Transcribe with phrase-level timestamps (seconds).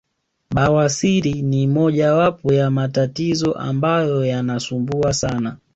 [0.53, 5.57] Bawasiri ni mojawapo ya matatizo ambayo yanasumbua sana